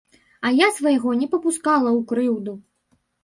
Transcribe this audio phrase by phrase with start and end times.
[0.47, 2.57] А я свайго не папускала ў крыўду!